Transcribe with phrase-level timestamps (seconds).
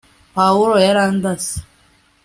[0.35, 1.55] pawulo yarandase